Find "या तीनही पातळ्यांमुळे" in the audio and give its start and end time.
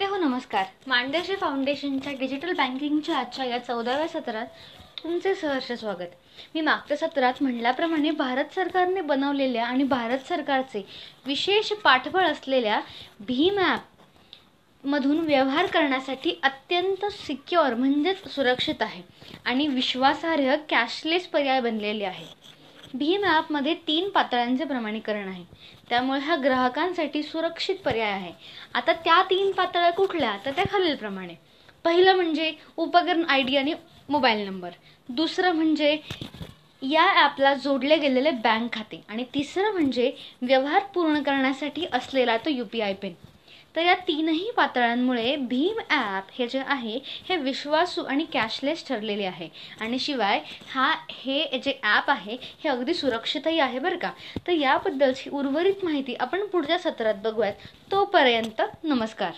43.80-45.36